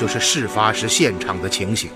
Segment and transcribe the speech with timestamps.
[0.00, 1.90] 就是事发时现场的情形。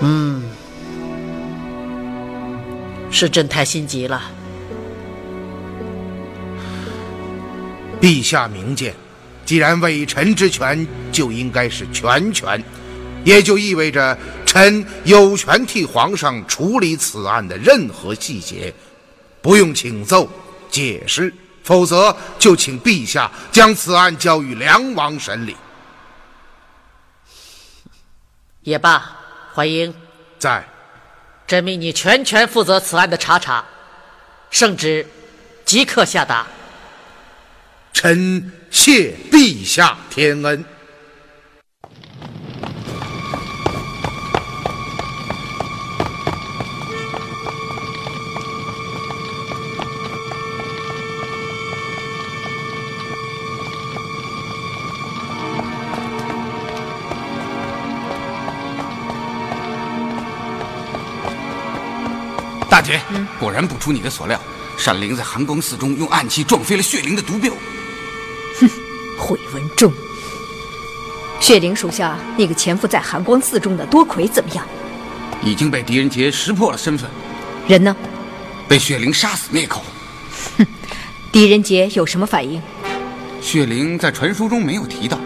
[0.00, 0.42] 嗯
[3.08, 4.20] 是朕太心急了。
[8.00, 8.92] 陛下明鉴，
[9.46, 12.60] 既然委臣之权，就应该是全权，
[13.22, 14.18] 也就意味着
[14.54, 18.72] 臣有权替皇上处理此案的任何细节，
[19.42, 20.30] 不用请奏
[20.70, 25.56] 解释，否则就请陛下将此案交予梁王审理。
[28.62, 29.16] 也罢，
[29.52, 29.92] 怀英，
[30.38, 30.64] 在，
[31.48, 33.64] 朕命你全权负责此案的查查，
[34.52, 35.04] 圣旨
[35.64, 36.46] 即刻下达。
[37.92, 40.64] 臣谢陛下天恩。
[63.44, 64.40] 果然不出你的所料，
[64.78, 67.52] 闪灵在寒光寺中用暗器撞飞了血灵的毒镖。
[68.58, 68.66] 哼
[69.18, 69.92] 毁文忠，
[71.40, 74.66] 血灵属下那个潜伏在寒光寺中的多魁怎么样？
[75.42, 77.06] 已经被狄仁杰识破了身份，
[77.68, 77.94] 人呢？
[78.66, 79.84] 被血灵杀死灭口。
[80.56, 80.66] 哼
[81.30, 82.62] 狄仁杰有什么反应？
[83.42, 85.18] 血灵在传说中没有提到，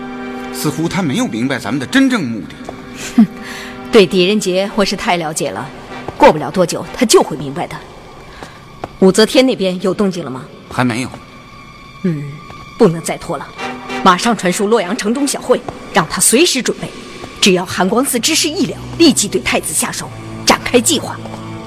[0.52, 2.56] 似乎他没有明白咱们的真正目的。
[3.16, 3.26] 哼
[3.92, 5.70] 对狄仁杰我是太了解了，
[6.16, 7.76] 过不了多久他就会明白的。
[9.00, 10.44] 武则天那边有动静了吗？
[10.70, 11.10] 还没有。
[12.02, 12.32] 嗯，
[12.76, 13.46] 不能再拖了，
[14.04, 15.60] 马上传书洛阳城中小会，
[15.92, 16.88] 让他随时准备。
[17.40, 20.10] 只要寒光寺之事一了，立即对太子下手，
[20.44, 21.16] 展开计划。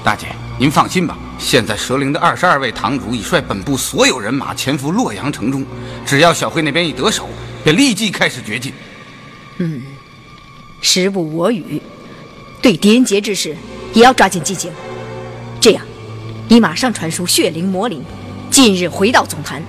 [0.04, 0.26] 大姐，
[0.58, 5.64] 您放心吧，现在蛇灵的二十二位堂主已率本部所有人马潜伏洛阳城中，
[6.04, 7.28] 只要小会那边一得手，
[7.64, 8.72] 便立即开始绝境。
[9.56, 9.82] 嗯，
[10.82, 11.80] 时不我与，
[12.60, 13.56] 对狄仁杰之事
[13.94, 14.70] 也要抓紧进行。
[16.48, 18.04] 你马上传书血灵魔灵，
[18.50, 19.62] 近日回到总坛，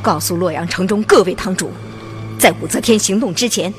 [0.00, 1.70] 告诉洛阳城中各位堂主，
[2.38, 3.72] 在武则天行动之前，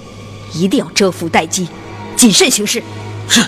[0.53, 1.67] 一定要蛰伏待机，
[2.15, 2.83] 谨慎行事。
[3.27, 3.41] 是。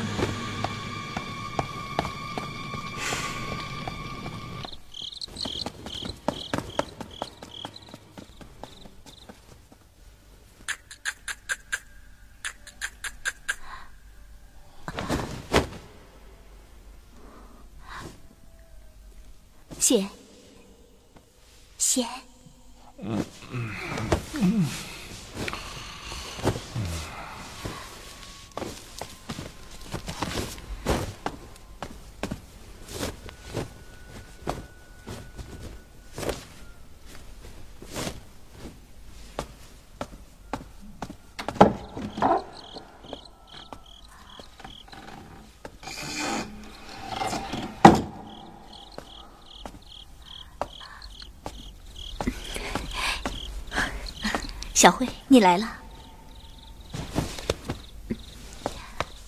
[54.75, 55.77] 小慧，你来了。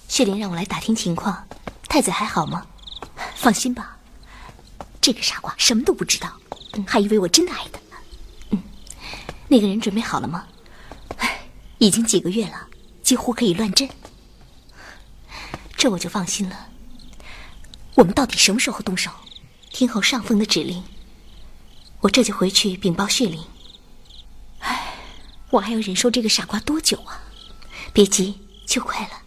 [0.09, 1.47] 雪玲让我来打听情况，
[1.87, 2.67] 太子还好吗？
[3.33, 3.97] 放心吧，
[4.99, 6.29] 这个傻瓜什么都不知道，
[6.85, 7.79] 还以为我真的爱他。
[8.49, 8.61] 嗯，
[9.47, 10.45] 那个人准备好了吗？
[11.17, 11.39] 唉，
[11.77, 12.67] 已经几个月了，
[13.01, 13.89] 几乎可以乱阵。
[15.77, 16.67] 这我就放心了。
[17.95, 19.09] 我们到底什么时候动手？
[19.71, 20.83] 听候上峰的指令。
[22.01, 23.41] 我这就回去禀报血灵。
[25.57, 27.23] 我还要忍受这个傻瓜多久啊？
[27.91, 29.21] 别急，就快了。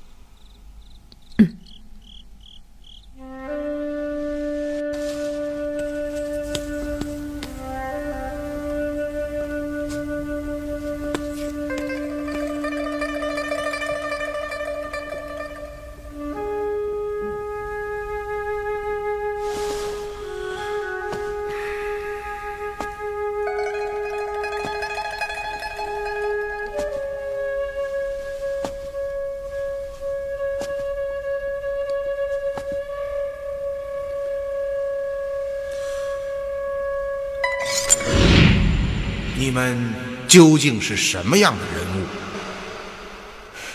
[39.60, 39.92] 们
[40.26, 42.06] 究竟是什么样的人物？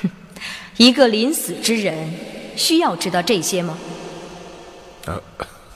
[0.78, 2.12] 一个临死之人，
[2.56, 3.78] 需要知道这些吗？
[5.06, 5.22] 呃，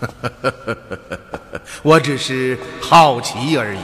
[1.84, 3.80] 我只是好奇而已。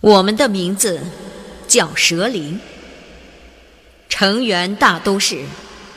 [0.00, 1.00] 我们的名字
[1.68, 2.60] 叫蛇灵，
[4.08, 5.44] 成员大都是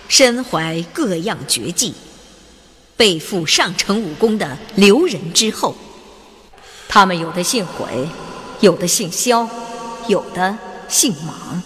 [0.08, 1.94] 身怀各样绝技、
[3.00, 5.74] 背负上乘武功的留人之后。
[6.90, 8.06] 他们有的姓毁，
[8.60, 9.48] 有的姓萧，
[10.10, 10.58] 有的
[10.90, 11.64] 姓莽，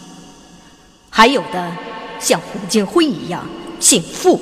[1.10, 1.76] 还有的
[2.20, 3.50] 像胡金辉一样
[3.80, 4.40] 姓傅。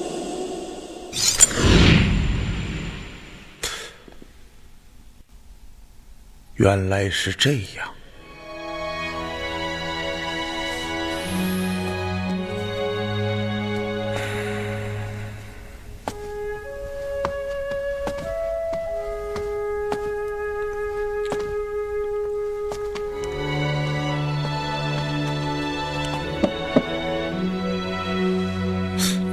[6.56, 7.90] 原来是这样，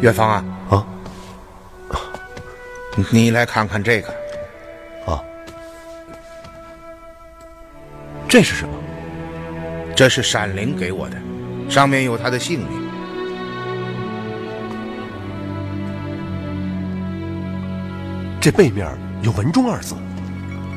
[0.01, 0.87] 元芳啊啊，
[3.11, 4.09] 你来看看这个
[5.07, 5.21] 啊。
[8.29, 8.75] 这是什么？
[9.97, 11.17] 这是闪灵给我的，
[11.69, 12.89] 上面有他的姓名。
[18.41, 18.87] 这背面
[19.23, 19.97] 有“文忠”二字，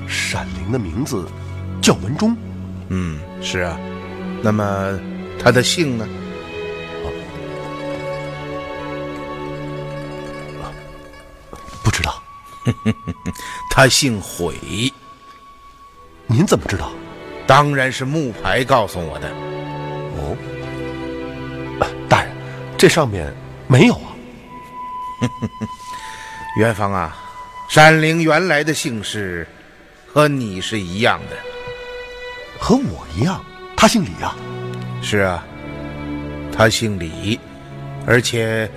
[0.08, 1.30] 闪灵的名字
[1.80, 2.36] 叫文忠。
[2.90, 3.78] 嗯，是啊。
[4.42, 5.00] 那么
[5.40, 6.08] 他的姓呢？
[13.70, 14.56] 他姓悔。
[16.28, 16.92] 您怎么知道？
[17.48, 19.30] 当然是木牌告诉我的。
[20.18, 20.38] 哦，
[22.08, 22.32] 大人，
[22.78, 23.34] 这上面
[23.68, 24.16] 没有啊。
[26.58, 27.18] 元芳啊，
[27.70, 29.46] 山灵原来的姓氏
[30.08, 31.36] 和你是一样的，
[32.60, 33.44] 和我一样，
[33.76, 34.36] 他姓李啊。
[35.02, 35.44] 是啊，
[36.54, 37.40] 他姓李，
[38.06, 38.70] 而且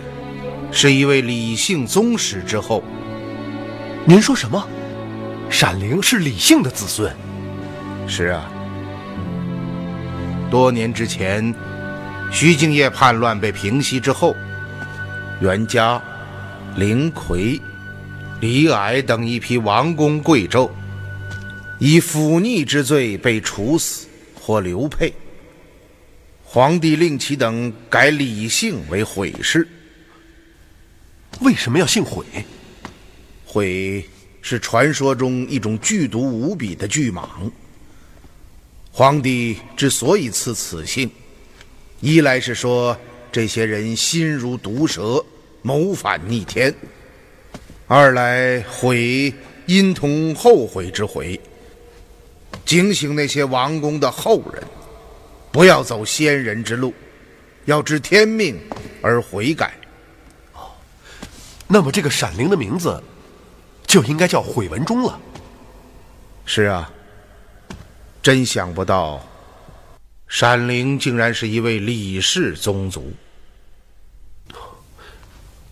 [0.72, 2.82] 是一位李姓宗室之后。
[4.06, 4.68] 您说什么？
[5.48, 7.10] 闪灵是李姓的子孙？
[8.06, 8.50] 是啊。
[10.50, 11.54] 多年之前，
[12.30, 14.36] 徐敬业叛乱被平息之后，
[15.40, 16.02] 袁家、
[16.76, 17.58] 林奎、
[18.42, 20.70] 李矮等一批王公贵胄，
[21.78, 24.06] 以腐逆之罪被处死
[24.38, 25.14] 或流配。
[26.44, 29.66] 皇帝令其等改李姓为毁氏。
[31.40, 32.22] 为什么要姓毁？
[33.54, 34.04] 悔
[34.42, 37.24] 是传说中一种剧毒无比的巨蟒。
[38.90, 41.08] 皇帝之所以赐此姓，
[42.00, 42.98] 一来是说
[43.30, 45.24] 这些人心如毒蛇，
[45.62, 46.72] 谋反逆天；
[47.86, 49.32] 二来悔
[49.66, 51.40] 因同后悔之悔，
[52.66, 54.60] 警醒那些王公的后人，
[55.52, 56.92] 不要走先人之路，
[57.66, 58.58] 要知天命
[59.00, 59.72] 而悔改。
[60.54, 60.74] 哦，
[61.68, 63.00] 那么这个闪灵的名字
[63.94, 65.16] 就应该叫悔文忠了。
[66.44, 66.90] 是啊。
[68.20, 69.24] 真想不到，
[70.26, 73.12] 闪灵竟然是一位李氏宗族。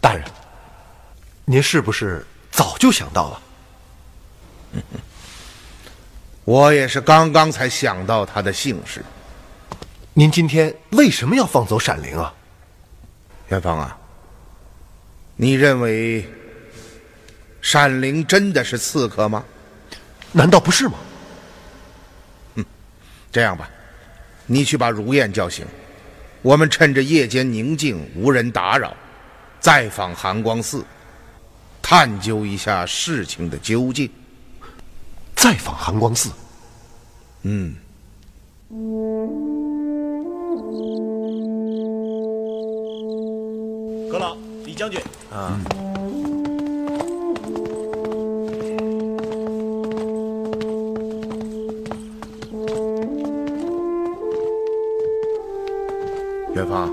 [0.00, 0.22] 大人，
[1.46, 3.42] 您是不是早就想到了？
[6.44, 9.02] 我也是刚刚才想到他的姓氏。
[10.12, 12.32] 您今天为什么要放走闪灵啊？
[13.48, 13.98] 元芳啊，
[15.36, 16.30] 你认为
[17.62, 19.42] 闪灵真的是刺客吗？
[20.32, 20.98] 难道不是吗？
[22.56, 22.64] 嗯
[23.30, 23.70] 这样吧，
[24.46, 25.64] 你去把如燕叫醒，
[26.42, 28.94] 我们趁着夜间宁静、无人打扰，
[29.60, 30.84] 再访寒光寺，
[31.80, 34.10] 探究一下事情的究竟。
[35.34, 36.30] 再访寒光寺。
[37.42, 37.74] 嗯。
[44.10, 45.00] 阁老，李将军。
[45.30, 45.58] 啊。
[56.54, 56.90] 元芳，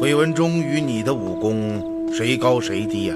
[0.00, 3.14] 回文忠与你的武功谁高谁低呀？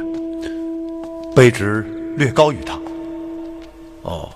[1.35, 1.85] 卑职
[2.17, 2.79] 略高于他。
[4.03, 4.31] 哦。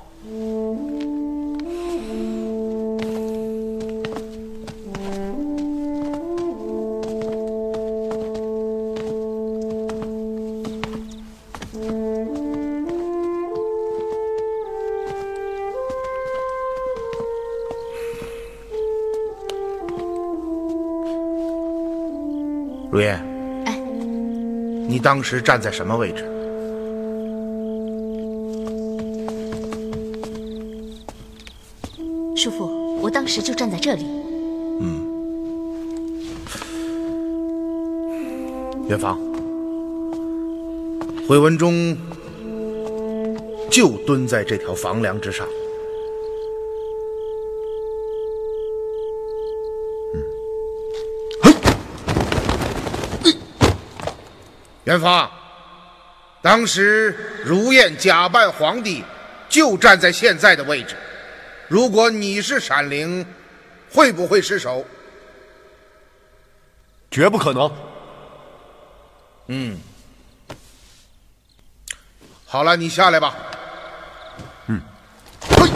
[22.93, 23.19] 如烟，
[23.65, 23.81] 哎，
[24.87, 26.25] 你当时站在什么位置？
[32.37, 34.05] 叔父，我当时就站在这里。
[34.81, 35.07] 嗯，
[38.91, 39.19] 元芳，
[41.27, 41.97] 回文忠
[43.71, 45.49] 就蹲在这条房梁之上。
[54.93, 55.31] 元芳，
[56.43, 59.03] 当时如燕假扮皇帝，
[59.49, 60.95] 就站在现在的位置。
[61.67, 63.25] 如果你是闪灵，
[63.91, 64.85] 会不会失手？
[67.11, 67.75] 绝不可能。
[69.47, 69.79] 嗯，
[72.45, 73.35] 好了，你下来吧。
[74.67, 74.79] 嗯，
[75.41, 75.71] 嘿。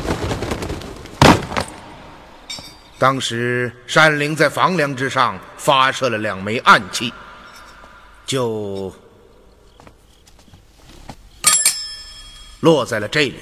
[2.99, 7.13] 当时山灵在房梁之上发射了两枚暗器，
[8.27, 8.95] 就
[12.67, 13.37] 落在了这里。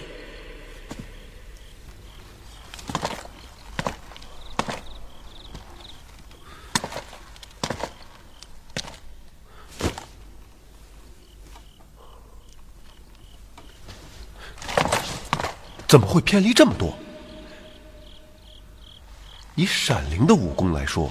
[15.89, 16.95] 怎么会偏离这么多？
[19.55, 21.11] 以闪灵的武功来说，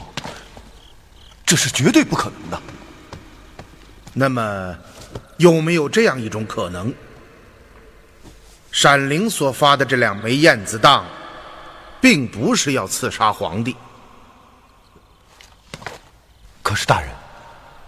[1.44, 2.62] 这是绝对不可能的。
[4.14, 4.78] 那么，
[5.38, 6.94] 有没有这样一种可能？
[8.84, 11.06] 闪灵所发的这两枚燕子当，
[12.02, 13.74] 并不是要刺杀皇帝。
[16.62, 17.10] 可是大人，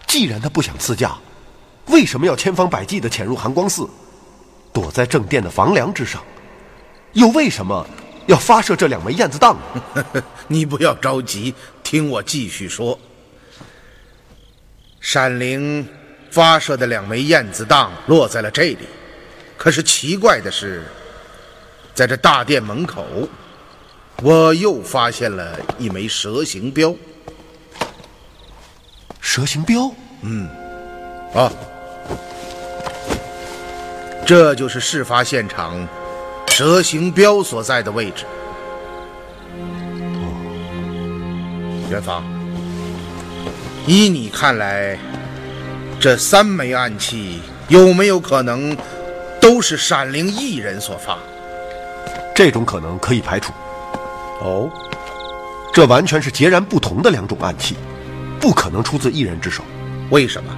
[0.08, 1.18] 既然他不想赐驾，
[1.88, 3.90] 为什么要千方百计的潜入寒光寺，
[4.72, 6.24] 躲在正殿的房梁之上？
[7.12, 7.86] 又为什么
[8.28, 9.54] 要发射这两枚燕子弹？
[10.48, 12.98] 你不要着急，听我继续说。
[15.02, 15.86] 闪灵
[16.32, 18.88] 发射的两枚燕子弹落在了这里，
[19.65, 20.84] 可是奇怪的是，
[21.95, 23.03] 在这大殿门口，
[24.22, 26.93] 我又发现了一枚蛇形镖。
[29.19, 29.91] 蛇形镖？
[30.22, 30.48] 嗯，
[31.34, 31.51] 啊，
[34.24, 35.88] 这就是事发现场。
[36.45, 38.24] 蛇形镖所在的位置。
[41.89, 42.24] 元芳，
[43.88, 44.95] 依你看来，
[46.00, 48.77] 这三枚暗器有没有可能
[49.46, 51.20] 都是闪灵一人所发？
[52.34, 53.54] 这种可能可以排除。
[54.42, 54.68] 哦，
[55.72, 57.75] 这完全是截然不同的两种暗器，
[58.42, 59.64] 不可能出自一人之手。
[60.10, 60.52] 为什么？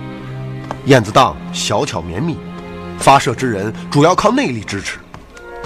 [0.86, 2.38] 燕子荡小巧绵密，
[2.98, 5.00] 发射之人主要靠内力支持。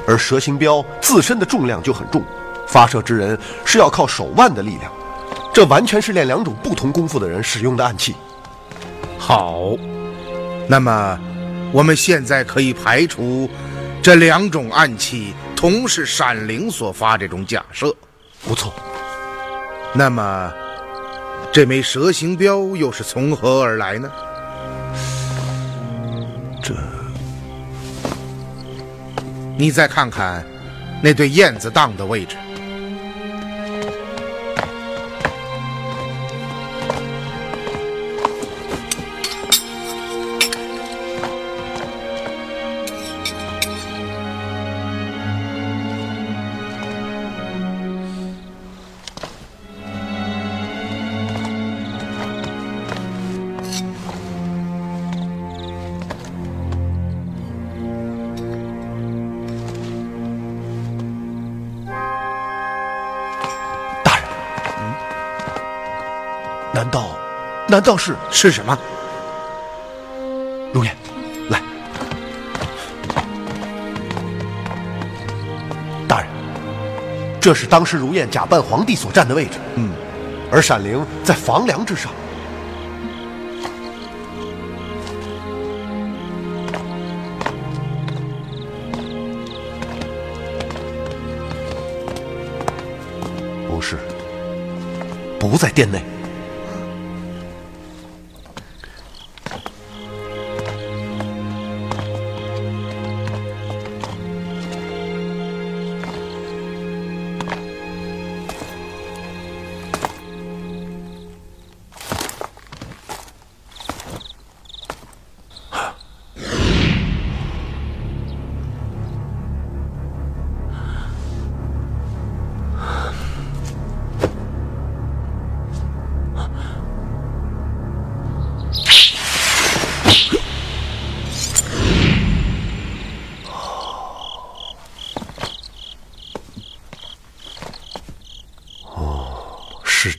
[0.07, 2.23] 而蛇形镖自身的重量就很重，
[2.67, 4.91] 发射之人是要靠手腕的力量，
[5.53, 8.15] 这完全是练两种不同功夫的人使用的暗器。
[9.19, 9.75] 好，
[10.67, 11.19] 那么
[11.71, 13.49] 我们现在可以排除
[14.01, 17.95] 这两种暗器同是闪灵所发这种假设。
[18.47, 18.73] 不错。
[19.93, 20.53] 那么
[21.51, 24.11] 这枚蛇形镖又是从何而来呢？
[26.61, 26.73] 这。
[29.57, 30.43] 你再看看
[31.03, 32.35] 那对燕子当的位置。
[67.71, 68.77] 难道是是什么？
[70.73, 70.93] 如燕，
[71.49, 71.61] 来，
[76.05, 76.29] 大人，
[77.39, 79.57] 这是当时如燕假扮皇帝所站的位置。
[79.75, 79.93] 嗯，
[80.51, 82.11] 而闪灵在房梁之上。
[93.69, 93.97] 不是，
[95.39, 96.03] 不在殿内。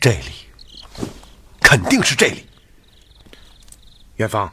[0.02, 0.32] 这里，
[1.60, 2.44] 肯定是这里。
[4.16, 4.52] 元芳，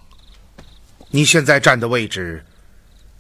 [1.09, 2.45] 你现在站的位置，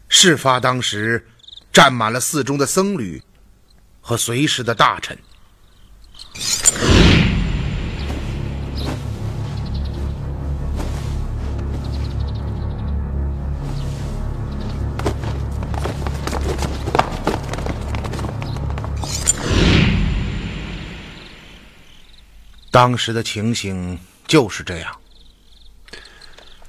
[0.07, 1.27] 事发当时
[1.73, 3.19] 站满了寺中的僧侣
[3.99, 5.17] 和随侍的大臣。
[22.71, 24.95] 当时的情形就是这样。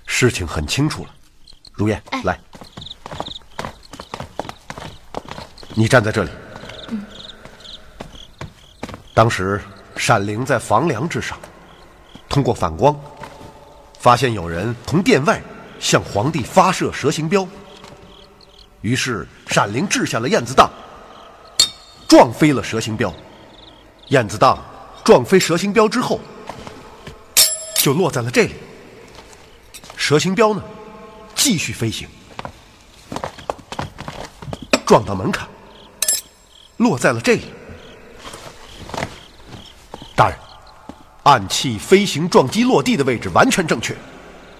[0.06, 1.10] 事情很清楚了，
[1.72, 2.38] 如燕，来，
[5.74, 6.30] 你站在这里。
[9.14, 9.60] 当时
[9.96, 11.38] 闪灵在房梁之上，
[12.28, 12.98] 通过反光，
[13.98, 15.40] 发现有人从殿外
[15.78, 17.46] 向皇帝发射蛇形镖。
[18.80, 20.70] 于是闪灵掷下了燕子荡，
[22.08, 23.12] 撞飞了蛇形镖。
[24.08, 24.58] 燕子荡
[25.04, 26.20] 撞飞蛇形镖之后，
[27.76, 28.54] 就落在了这里。
[29.96, 30.62] 蛇形镖呢，
[31.34, 32.08] 继续飞行，
[34.86, 35.48] 撞到门槛，
[36.78, 37.44] 落在了这里。
[40.16, 40.38] 大人，
[41.24, 43.96] 暗器飞行撞击落地的位置完全正确，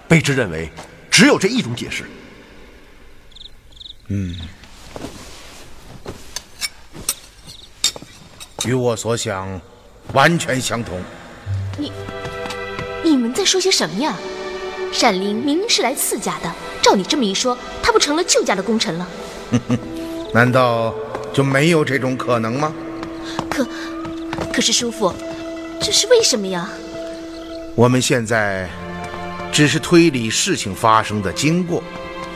[0.09, 0.71] 卑职认为
[1.09, 2.09] 只有这一种解释。
[4.07, 4.39] 嗯，
[8.65, 9.59] 与我所想
[10.13, 10.99] 完全相同。
[11.77, 11.91] 你
[13.03, 14.15] 你们在说些什么呀？
[14.91, 19.07] 闪灵明明是来赐家的，照你这么一说，他不成了旧家的功臣了？
[20.33, 20.93] 难道
[21.31, 22.73] 就没有这种可能吗？
[23.49, 23.65] 可
[24.51, 25.13] 可是叔父，
[25.79, 26.69] 这是为什么呀？
[27.73, 28.69] 我们现在
[29.49, 31.81] 只是推理事情发生的经过，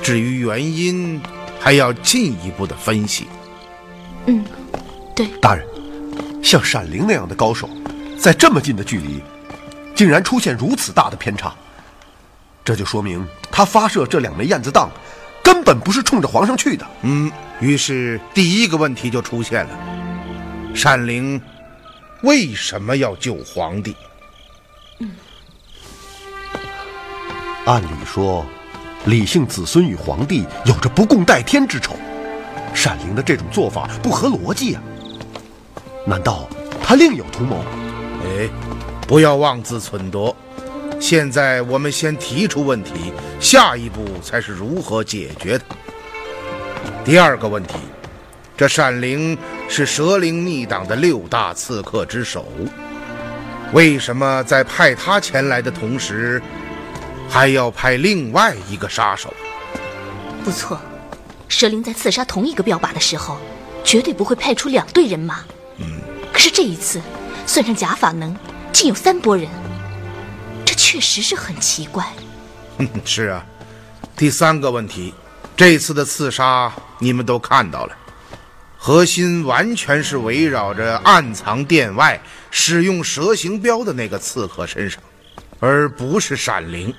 [0.02, 1.22] 至于原因，
[1.60, 3.28] 还要进一步的分析。
[4.28, 4.46] 嗯，
[5.14, 5.28] 对。
[5.42, 5.68] 大人，
[6.46, 7.68] 像闪灵那样的高手，
[8.20, 9.20] 在这么近的距离，
[9.96, 11.52] 竟然出现如此大的偏差。
[12.64, 14.88] 这就说明他发射这两枚燕子弹，
[15.44, 16.86] 根本不是冲着皇上去的。
[17.02, 19.80] 嗯，于是第一个问题就出现了：
[20.76, 21.42] 闪灵
[22.22, 23.96] 为什么要救皇帝？
[25.00, 25.10] 嗯，
[27.66, 28.46] 按理说，
[29.06, 31.96] 李姓子孙与皇帝有着不共戴天之仇，
[32.72, 34.82] 闪灵的这种做法不合逻辑啊！
[36.06, 36.48] 难道
[36.84, 37.63] 他另有图谋？
[38.24, 38.48] 哎，
[39.08, 40.36] 不要妄自忖度。
[41.00, 45.76] 现在我们先提出问题，下一步才是如何解决它。
[47.04, 47.76] 第二个问题，
[48.56, 49.38] 这闪灵
[49.68, 52.46] 是蛇灵逆党的六大刺客之首，
[53.74, 56.41] 为什么在派他前来的同时，
[57.28, 59.34] 还要派另外一个杀手？
[60.44, 60.80] 不错，
[61.48, 63.38] 蛇灵在刺杀同一个标靶的时候，
[63.84, 65.44] 绝对不会派出两队人马。
[66.36, 67.02] 可是这一次，
[67.48, 68.36] 算上假法能，
[68.74, 69.48] 竟有三拨人。
[70.65, 72.06] 这确实是很奇怪。
[73.06, 73.45] 是啊，
[74.17, 75.13] 第三个问题，
[75.56, 76.69] 这次的刺杀
[77.00, 77.95] 你们都看到了，
[78.78, 82.21] 核心完全是围绕着暗藏殿外、
[82.52, 85.02] 使用蛇形镖的那个刺客身上，
[85.62, 86.93] 而不是闪灵。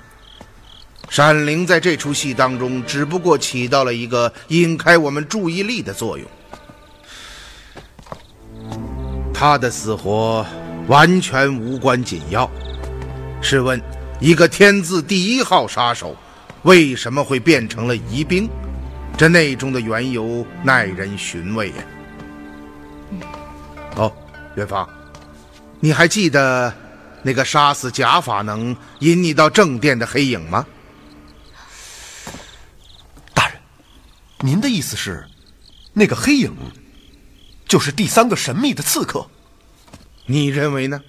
[1.11, 6.27] 闪灵在这出戏当中只不过起到了一个引开我们注意力的作用，
[9.39, 10.43] 他的死活
[10.87, 12.49] 完全无关紧要。
[13.39, 13.79] 试问，
[14.19, 16.17] 一个天字第一号杀手，
[16.63, 18.49] 为什么会变成了疑兵？
[19.15, 21.75] 这内中的缘由耐人寻味呀。
[23.95, 24.11] 哦，
[24.55, 24.89] 元芳，
[25.79, 26.73] 你还记得
[27.21, 30.65] 那个杀死贾法能、引你到正殿的黑影吗？
[33.35, 33.57] 大人，
[34.39, 35.23] 您的意思是，
[35.93, 36.51] 那个黑影
[37.67, 39.27] 就是第三个神秘的刺客？
[40.25, 41.01] 你认为呢？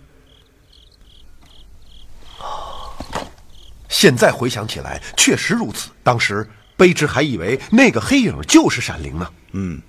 [3.88, 5.90] 现在回想起来，确实如此。
[6.02, 9.28] 当时卑职还以为那个黑影就是闪灵呢。
[9.52, 9.80] 嗯，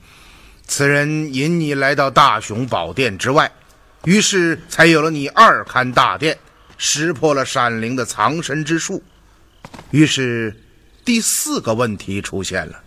[0.65, 3.51] 此人引你来到大雄宝殿之外，
[4.05, 6.37] 于是才有了你二勘大殿，
[6.77, 9.03] 识破了闪灵的藏身之术。
[9.91, 10.59] 于是，
[11.05, 12.81] 第四个问题出现了：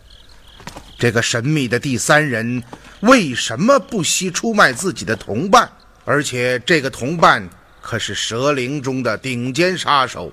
[1.02, 2.62] 这个神秘的第三人
[3.00, 5.68] 为什么不惜出卖自己的同伴？
[6.04, 7.44] 而且，这个同伴
[7.80, 10.32] 可是蛇灵中的顶尖杀手。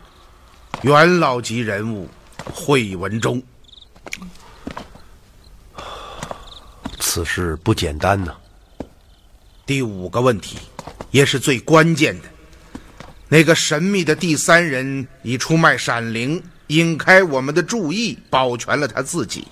[0.84, 2.08] 元老级人物，
[2.54, 3.42] 惠文忠。
[7.00, 8.38] 此事不简单呐。
[9.66, 10.60] 第五个问题，
[11.10, 12.28] 也是最关键的，
[13.28, 19.48] 那个神秘的第三人以出卖闪灵，引开我们的注意，保全了他自己，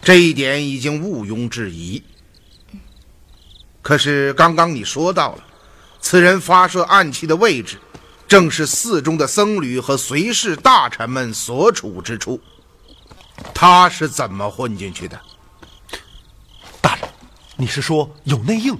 [0.00, 2.02] 这一点已经毋庸置疑。
[3.82, 5.44] 可是刚刚你说到了，
[6.00, 7.78] 此人发射暗器的位置，
[8.26, 12.40] 正是寺中的僧侣和随侍大臣们所处之处。
[13.54, 15.18] 他是怎么混进去的？
[16.80, 17.08] 大人，
[17.56, 18.76] 你是说有内应？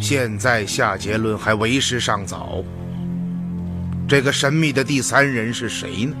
[0.00, 2.62] 现在下结论还为时尚早。
[4.08, 6.16] 这个神秘的第三人是谁呢？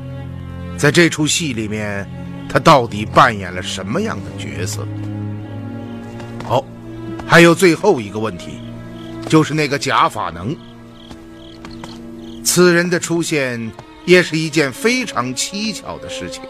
[0.78, 2.08] 在这出戏里面，
[2.52, 4.86] 他到底扮演了什么样的角色？
[6.44, 6.64] 好，
[7.24, 8.58] 还有最后一个问题，
[9.28, 10.56] 就是那个假法能。
[12.42, 13.70] 此人的出现
[14.04, 16.42] 也是一件非常蹊跷的事情。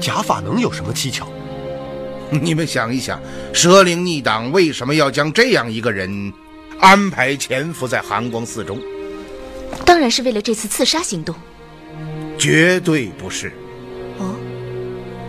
[0.00, 1.28] 假法能有什么蹊跷？
[2.30, 3.20] 你们想一想，
[3.52, 6.32] 蛇灵逆党为什么要将这样一个人
[6.80, 8.80] 安排潜伏在寒光寺中？
[9.84, 11.34] 当然是为了这次刺杀行动。
[12.38, 13.52] 绝对不是。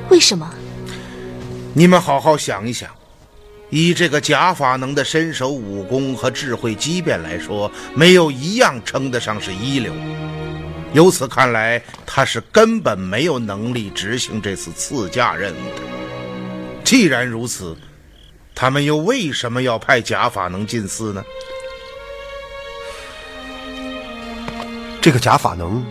[0.05, 0.49] 哦，为什么？
[1.73, 2.89] 你们好好想一想，
[3.69, 9.93] 以这个假法能的身手、武功和智慧机变来说，没有一样称得上是一流。
[10.93, 15.81] 由此看来，他是根本没有能力执行这次刺驾任务的。
[16.85, 17.75] 既然如此，
[18.53, 21.23] 他们又为什么要派假法能进寺呢？
[25.01, 25.83] 这个假法能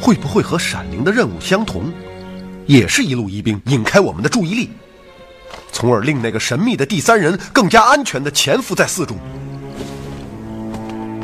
[0.00, 1.92] 会不会和闪灵的任务相同，
[2.66, 4.70] 也是一路疑兵，引开我们的注意力，
[5.72, 9.18] 从而令那个神秘的第三人更加安全的潜伏在寺中？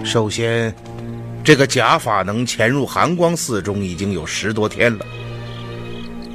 [0.05, 0.74] 首先，
[1.44, 5.07] 这个假法能潜入寒光寺中已经有十多天了，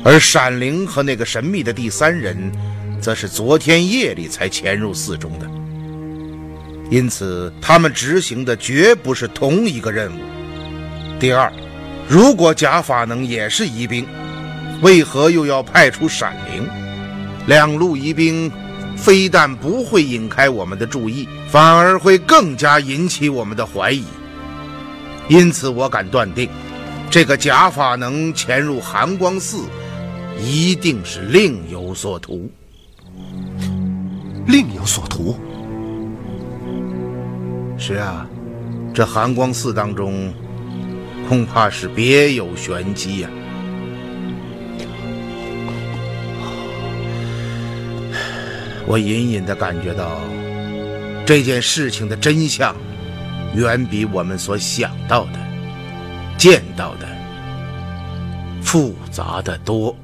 [0.04, 2.52] 而闪灵和那个神秘的第三人，
[3.02, 5.50] 则是昨天夜里才潜入寺中的。
[6.92, 10.20] 因此，他们执行的绝不是同一个任务。
[11.20, 11.52] 第二，
[12.08, 14.06] 如果假法能也是疑兵，
[14.84, 16.68] 为何又要派出闪灵？
[17.48, 18.52] 两路疑兵，
[18.98, 24.04] 非但不会引开我们的注意，反而会更加引起我们的怀疑。
[25.30, 26.50] 因此，我敢断定，
[27.10, 29.64] 这个假法能潜入寒光寺，
[30.38, 32.52] 一定是另有所图。
[34.46, 35.40] 另有所图。
[37.78, 38.28] 是啊，
[38.94, 40.34] 这寒光寺当中，
[41.30, 43.30] 恐怕是别有玄机呀。
[48.86, 50.20] 我隐隐的感觉到，
[51.26, 52.76] 这件事情的真相，
[53.56, 55.40] 远比我们所想到的、
[56.38, 57.08] 见到的
[58.62, 59.96] 复杂的多。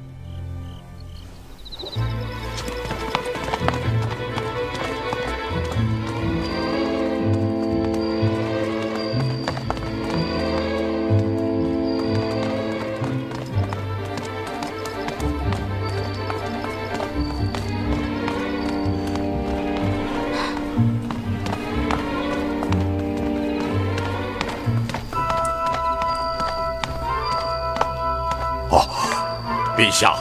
[30.00, 30.14] 下，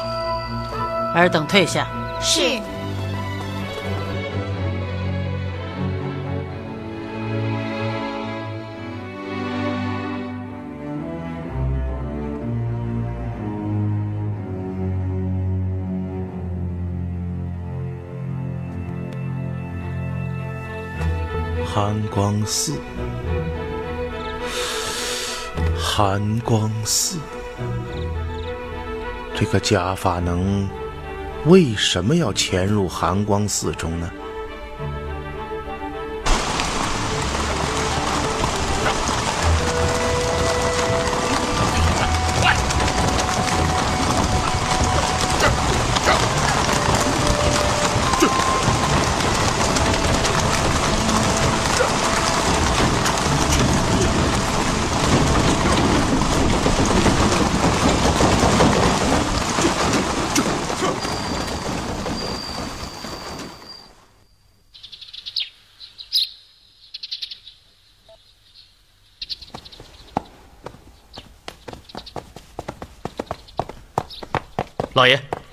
[1.16, 1.88] 尔等退下。
[2.20, 2.60] 是。
[21.66, 22.74] 寒光寺，
[25.78, 27.18] 寒光寺。
[29.40, 30.70] 这个假法能
[31.46, 34.12] 为什么要潜入寒光寺中呢？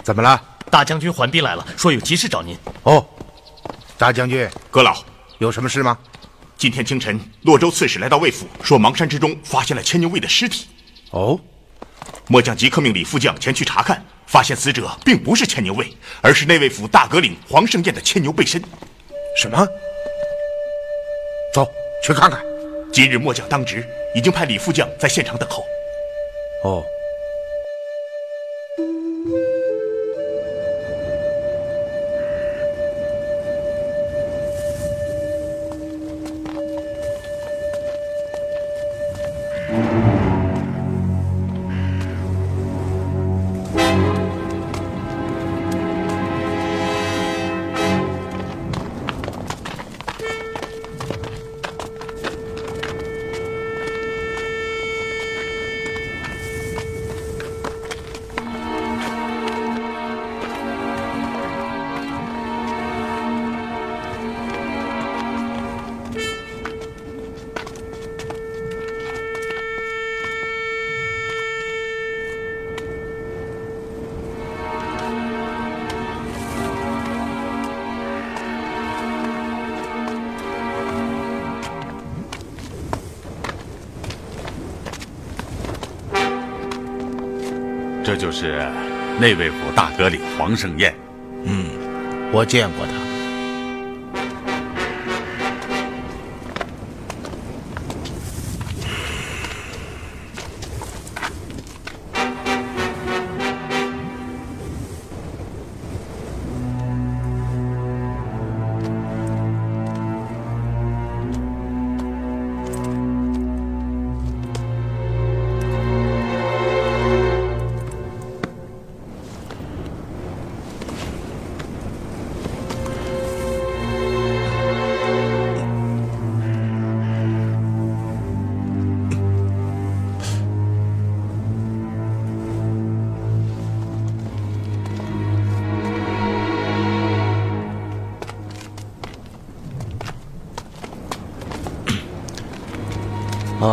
[0.06, 0.40] 怎么了？
[0.70, 2.56] 大将军桓斌来了，说有急事找您。
[2.84, 3.04] 哦，
[3.98, 5.02] 大将军，阁老，
[5.38, 5.98] 有什么事吗？
[6.56, 10.68] 今天清晨，洛州刺史来到魏府，说邙山之中发现了千牛卫的尸体。
[11.10, 11.36] 哦，
[12.28, 18.62] 末将即刻命李副将前去查看，发现死者并不是千牛卫，而是内卫府大阁领黄胜彦的牵牛背身。
[19.36, 19.66] 什么？
[21.52, 21.68] 走
[22.04, 22.40] 去看看。
[22.92, 25.64] 今日末将当值，已经派李副将在现场等候。
[26.62, 26.84] 哦。
[88.06, 88.64] 这就是
[89.20, 90.94] 内卫府大阁领黄胜彦。
[91.42, 91.66] 嗯，
[92.30, 93.05] 我见过他。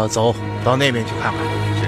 [0.04, 0.36] 啊，走
[0.66, 1.42] 到那边去看看。
[1.80, 1.88] 是。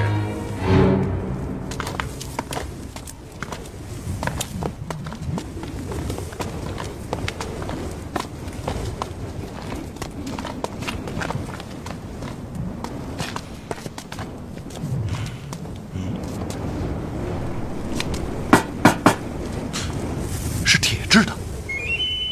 [20.66, 21.34] 是铁制的。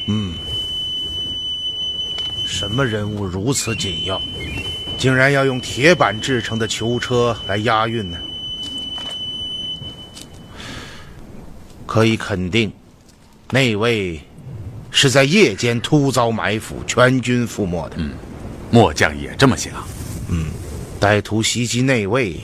[0.08, 0.34] 嗯，
[2.46, 4.22] 什么人物如此紧要？
[5.04, 8.18] 竟然要用铁板制成的囚车来押运呢？
[11.86, 12.72] 可以肯定，
[13.50, 14.22] 那位
[14.92, 17.98] 是在夜间突遭埋伏，全军覆没的。
[17.98, 18.12] 嗯，
[18.72, 19.74] 末将也这么想。
[20.30, 20.46] 嗯，
[21.02, 22.39] 歹徒袭击内卫，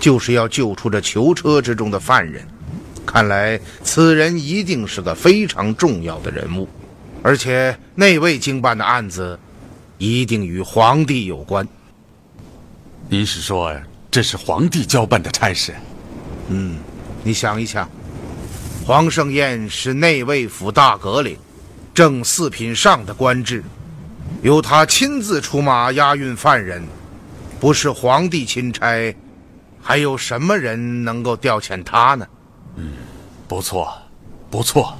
[0.00, 2.44] 就是要救出这囚车之中的犯人。
[3.06, 6.68] 看来此人一定是个非常重要的人物，
[7.22, 9.38] 而且内卫经办的案子，
[9.98, 11.64] 一定与皇帝有关。
[13.12, 13.74] 您是说
[14.08, 15.74] 这是皇帝交办的差事？
[16.46, 16.78] 嗯，
[17.24, 17.90] 你想一想，
[18.86, 21.36] 黄胜彦是内卫府大阁领，
[21.92, 23.64] 正四品上的官职，
[24.42, 26.84] 由他亲自出马押运犯人，
[27.58, 29.12] 不是皇帝钦差，
[29.82, 32.24] 还有什么人能够调遣他呢？
[32.76, 32.92] 嗯，
[33.48, 33.92] 不错，
[34.48, 34.96] 不错。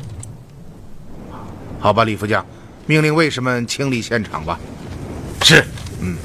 [1.78, 2.44] 好吧，李副将，
[2.86, 4.58] 命令卫士们清理现场吧。
[5.42, 5.64] 是。
[6.00, 6.16] 嗯。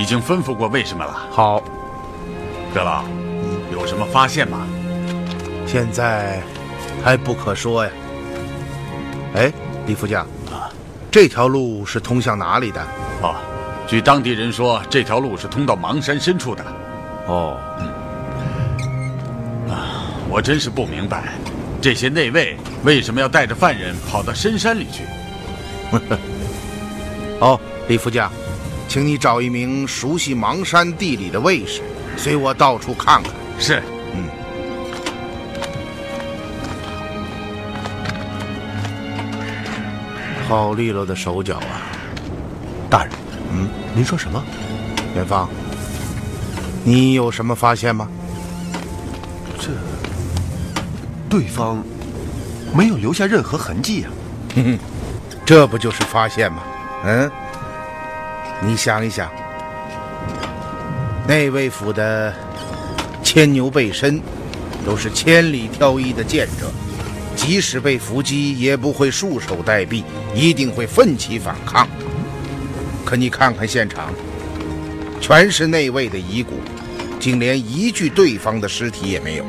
[0.00, 1.12] 已经吩咐过为什么了。
[1.30, 1.62] 好，
[2.72, 3.04] 阁老，
[3.70, 4.66] 有什么发现吗？
[5.66, 6.40] 现在
[7.04, 7.90] 还不可说呀。
[9.34, 9.52] 哎，
[9.86, 10.72] 李副将啊，
[11.10, 12.80] 这条路是通向哪里的？
[13.20, 13.36] 哦，
[13.86, 16.64] 据当地人说，这条路是通到芒山深处的。
[17.26, 21.34] 哦，嗯，啊，我真是不明白，
[21.82, 25.04] 这些内卫为什么要带着犯人跑到深山里去？
[27.38, 28.32] 哦，李副将。
[28.90, 31.80] 请你找一名熟悉邙山地理的卫士，
[32.16, 33.32] 随我到处看看。
[33.56, 33.80] 是，
[34.12, 34.24] 嗯。
[40.48, 41.86] 好利落的手脚啊，
[42.90, 43.12] 大人。
[43.52, 44.42] 嗯，您说什么？
[45.14, 45.48] 元芳，
[46.82, 48.08] 你有什么发现吗？
[49.60, 49.68] 这，
[51.28, 51.80] 对方
[52.74, 54.08] 没有留下任何痕迹呀。
[54.56, 54.78] 哼哼，
[55.46, 56.64] 这不就是发现吗？
[57.04, 57.30] 嗯。
[58.62, 59.30] 你想一想，
[61.26, 62.32] 内卫府的
[63.22, 64.20] 牵牛背身
[64.84, 66.70] 都是千里挑一的剑者，
[67.34, 71.88] 即使被伏击，也不会束手待毙，一定会奋起反抗。
[73.02, 74.12] 可你看看现场，
[75.22, 76.60] 全是内卫的遗骨，
[77.18, 79.44] 竟连一具对方的尸体也没有。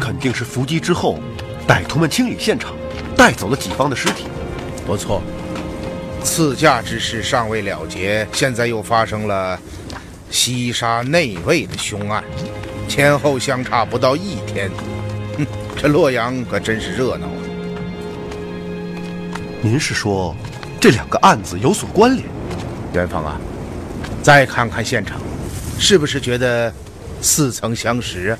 [0.00, 1.18] 肯定是伏击之后，
[1.68, 2.74] 歹徒们清理现场，
[3.14, 4.24] 带走了己方的尸体。
[4.86, 5.20] 不错，
[6.26, 9.58] 刺驾之事尚未了结，现在又发生了
[10.28, 12.22] 西沙内卫的凶案，
[12.88, 14.68] 前后相差不到一天。
[15.38, 15.46] 哼，
[15.80, 17.38] 这洛阳可真是热闹啊！
[19.62, 20.34] 您是说
[20.80, 22.28] 这两个案子有所关联？
[22.92, 23.40] 元芳啊，
[24.20, 25.20] 再看看现场，
[25.78, 26.74] 是不是觉得
[27.22, 28.38] 似曾相识啊？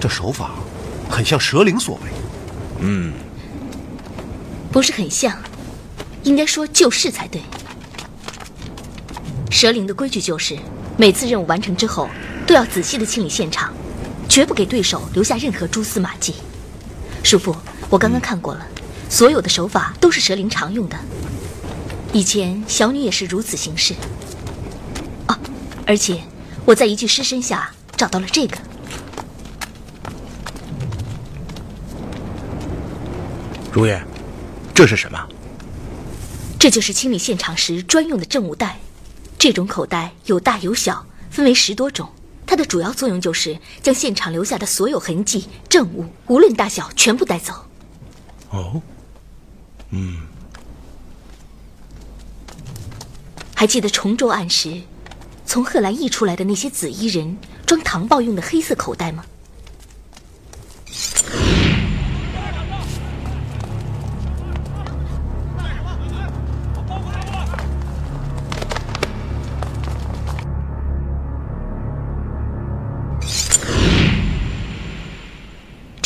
[0.00, 0.50] 这手法
[1.08, 2.00] 很像蛇灵所为。
[2.80, 3.12] 嗯，
[4.72, 5.36] 不是很像，
[6.22, 7.42] 应该说就是才对。
[9.50, 10.56] 蛇灵的规矩就是，
[10.96, 12.08] 每次任务完成之后，
[12.46, 13.72] 都要仔细的清理现场，
[14.28, 16.34] 绝不给对手留下任何蛛丝马迹。
[17.22, 17.54] 叔父，
[17.90, 18.66] 我刚刚看过了，
[19.10, 20.96] 所有的手法都是蛇灵常用的。
[22.14, 23.94] 以前小女也是如此行事。
[25.28, 25.38] 哦，
[25.86, 26.20] 而且
[26.64, 28.56] 我在一具尸身下找到了这个。
[33.70, 34.02] 如爷，
[34.74, 35.28] 这是什么？
[36.58, 38.78] 这就是清理现场时专用的证物袋。
[39.38, 42.08] 这种口袋有大有小，分为十多种。
[42.46, 47.52] 它的主要作用就是将现场留下的所有痕迹、证物，无论大小，全部带走。
[48.50, 48.80] 哦，
[49.90, 50.20] 嗯。
[53.54, 54.80] 还记得崇州案时，
[55.46, 59.24] 从贺兰驿出来的那些紫衣人装糖报用的黑色口袋吗？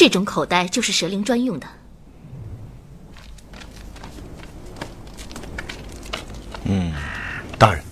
[0.07, 1.66] 这种口袋就是蛇灵专用的。
[6.62, 6.92] 嗯，
[7.59, 7.83] 大人，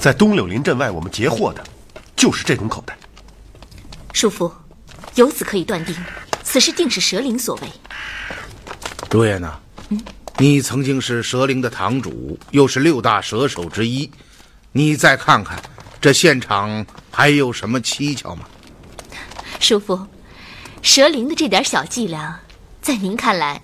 [0.00, 1.62] 在东柳林镇外，我们截获的，
[2.16, 2.96] 就是这种口袋。
[4.14, 4.50] 叔父，
[5.14, 5.94] 由此可以断定，
[6.42, 7.68] 此事定是蛇灵所为。
[9.10, 9.60] 如烟呐？
[9.90, 10.02] 嗯，
[10.38, 14.10] 你曾经是蛇灵的堂主，又是六大蛇首之一，
[14.72, 15.62] 你再看看
[16.00, 18.46] 这现场还有什么蹊跷吗？
[19.60, 20.00] 叔父。
[20.82, 22.38] 蛇灵的这点小伎俩，
[22.82, 23.62] 在您看来，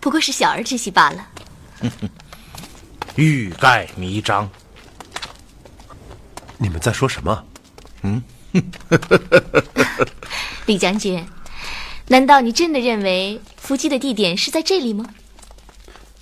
[0.00, 1.28] 不过是小儿之戏罢了。
[3.14, 4.50] 欲盖弥彰。
[6.58, 7.44] 你们在说什么？
[8.02, 8.22] 嗯，
[10.64, 11.24] 李将军，
[12.08, 15.04] 难道你真的认为伏击的地点是在这里吗？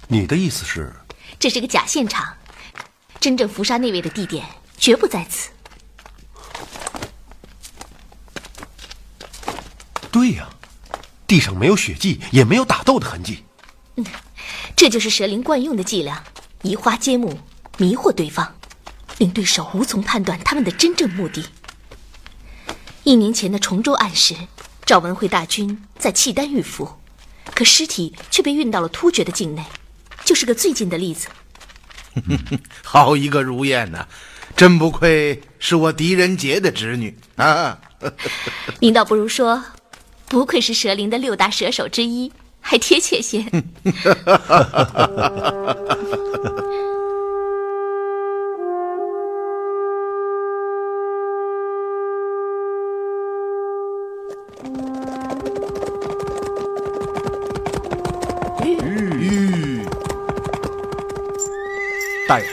[0.08, 0.92] 你的意思是？
[1.38, 2.34] 这是个假现场，
[3.20, 4.44] 真正伏杀那位的地点
[4.76, 5.50] 绝不在此。
[10.14, 10.48] 对呀，
[11.26, 13.42] 地上没有血迹，也没有打斗的痕迹。
[13.96, 14.06] 嗯，
[14.76, 16.22] 这就是蛇灵惯用的伎俩，
[16.62, 17.36] 移花接木，
[17.78, 18.54] 迷惑对方，
[19.18, 21.44] 令对手无从判断他们的真正目的。
[23.02, 24.36] 一年前的崇州案时，
[24.86, 26.88] 赵文慧大军在契丹遇伏，
[27.52, 29.64] 可尸体却被运到了突厥的境内，
[30.24, 31.26] 就是个最近的例子。
[32.84, 34.06] 好一个如燕呐，
[34.54, 37.80] 真不愧是我狄仁杰的侄女啊！
[38.78, 39.60] 您倒不如说。
[40.34, 43.44] 不愧是蛇灵的六大蛇首之一，还贴切些。
[62.26, 62.48] 大人，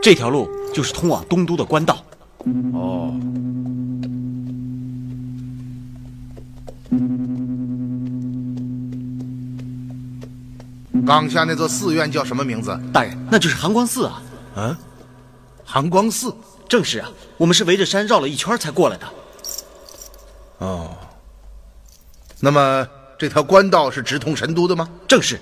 [0.00, 2.02] 这条路就是通往东都的官道。
[2.72, 3.14] 哦。
[11.06, 12.76] 冈下那座寺院叫什么名字？
[12.92, 14.20] 大人，那就是寒光寺啊。
[14.56, 14.76] 嗯，
[15.64, 16.34] 寒光寺，
[16.68, 17.08] 正是啊。
[17.36, 19.06] 我们是围着山绕了一圈才过来的。
[20.58, 20.96] 哦，
[22.40, 22.86] 那么
[23.16, 24.88] 这条官道是直通神都的吗？
[25.06, 25.40] 正是。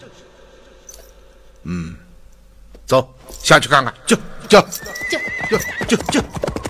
[1.62, 1.96] 嗯，
[2.84, 3.08] 走
[3.42, 3.94] 下去看看。
[4.04, 4.14] 就
[4.48, 4.60] 就
[5.10, 5.18] 就
[5.88, 6.20] 就就就。
[6.20, 6.63] 嗯，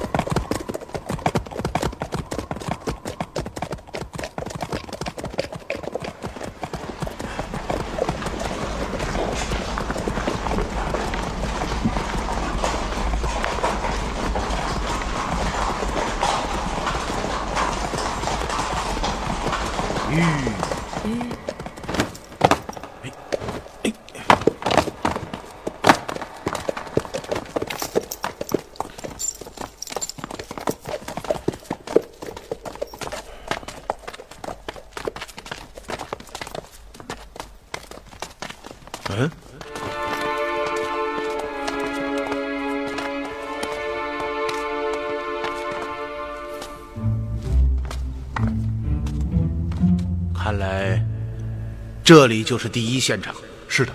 [52.15, 53.35] 这里就是第一现场。
[53.67, 53.93] 是的，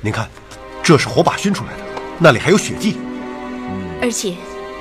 [0.00, 0.28] 您看，
[0.82, 2.96] 这是火把熏出来的，那里还有血迹。
[4.00, 4.34] 而且，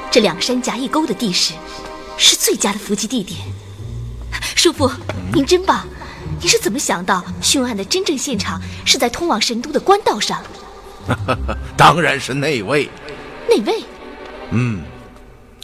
[0.10, 1.54] 这两山夹一沟的地势，
[2.18, 3.40] 是最佳的伏击地点。
[4.56, 4.92] 叔父，
[5.32, 5.86] 您真棒！
[6.40, 10.42] 您是怎么想到凶案的真正现场是在通往神都的官道上？
[11.78, 12.90] 当然是内卫。
[13.48, 13.84] 内卫？
[14.50, 14.82] 嗯，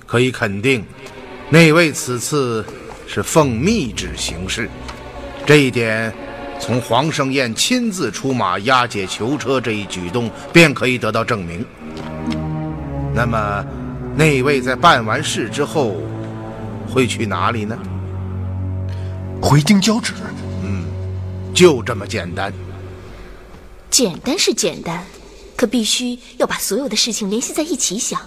[0.06, 0.86] 可以肯定，
[1.50, 2.64] 内卫此次
[3.08, 4.70] 是奉密旨行事。
[5.48, 6.14] 这一点，
[6.60, 11.66] 从黄胜彦亲自出马押解囚车这一举动便可以得到证明。
[13.14, 13.66] 那么，
[14.16, 15.96] 那位在办完事之后
[16.88, 17.78] 会去哪里呢？
[19.42, 20.14] 回京交旨。
[20.64, 20.86] 嗯，
[21.54, 22.54] 就这么简单。
[23.90, 25.04] 简单是简单，
[25.56, 28.20] 可必须要把所有的事情联系在一起想，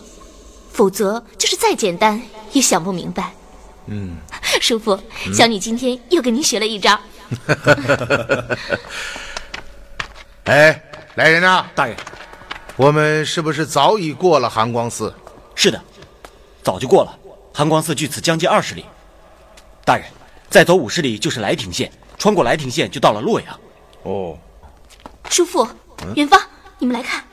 [0.73, 2.21] 否则就是再简单
[2.53, 3.33] 也想不明白。
[3.87, 4.17] 嗯，
[4.61, 4.99] 叔父，
[5.35, 6.99] 小女今天又跟您学了一招。
[10.45, 10.83] 哎，
[11.15, 11.67] 来人呐！
[11.75, 11.97] 大人，
[12.77, 15.15] 我们是不是早已过了寒光寺？
[15.55, 15.81] 是的，
[16.63, 17.17] 早就过了。
[17.55, 18.85] 寒光寺距此将近二十里。
[19.85, 20.05] 大人，
[20.49, 23.61] 再走五十里就是来亭县，穿过来亭县就到了洛阳。
[24.03, 24.39] 哦，
[25.29, 25.69] 叔父，
[26.15, 26.41] 元芳，
[26.79, 27.25] 你们来看。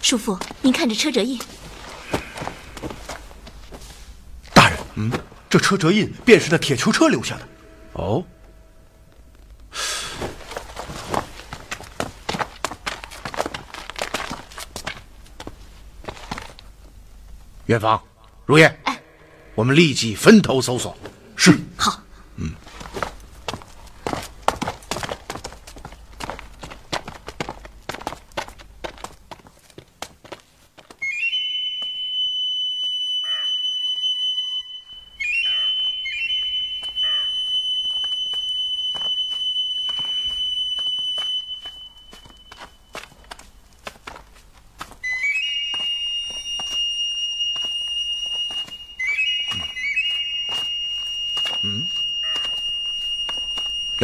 [0.00, 1.40] 叔父，您看这车辙印。
[4.52, 5.10] 大人，嗯，
[5.48, 7.48] 这车辙印便是那铁球车留下的。
[7.94, 8.24] 哦，
[17.66, 18.02] 远方，
[18.44, 19.02] 如烟，哎，
[19.54, 20.94] 我们立即分头搜索。
[21.36, 22.01] 是，好。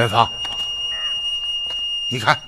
[0.09, 0.33] 远方，
[2.09, 2.41] 你看，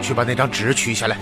[0.00, 1.16] 去把那张纸取下来。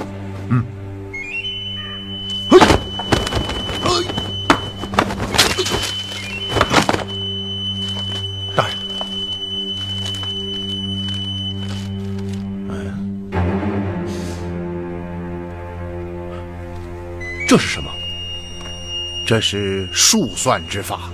[17.51, 17.90] 这是什么？
[19.26, 21.11] 这是数算之法。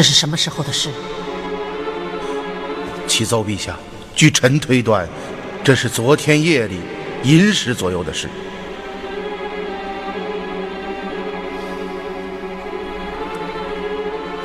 [0.00, 0.88] 这是什么时候的事？
[3.06, 3.76] 启奏陛下，
[4.16, 5.06] 据臣推断，
[5.62, 6.80] 这是昨天夜里
[7.22, 8.26] 寅时左右的事。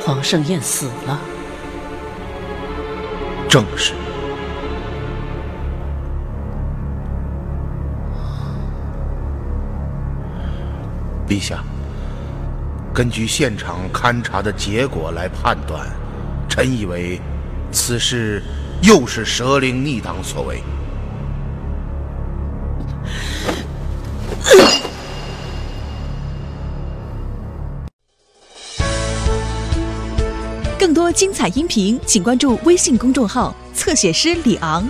[0.04, 1.18] 黄圣彦死了。
[3.48, 3.94] 正是。
[11.26, 11.64] 陛下，
[12.96, 15.86] 根据现场勘查的结果来判断，
[16.48, 17.20] 臣以为
[17.70, 18.42] 此事
[18.80, 20.62] 又是蛇灵逆党所为。
[30.78, 34.88] 更多精彩音频，请关注微信公众号“侧写师李昂”。